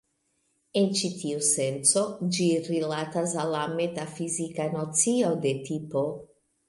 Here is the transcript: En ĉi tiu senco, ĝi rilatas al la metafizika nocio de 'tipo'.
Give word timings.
En 0.79 0.87
ĉi 1.01 1.09
tiu 1.17 1.43
senco, 1.47 2.03
ĝi 2.37 2.47
rilatas 2.69 3.35
al 3.43 3.53
la 3.57 3.61
metafizika 3.75 4.67
nocio 4.79 5.31
de 5.45 5.53
'tipo'. 5.61 6.09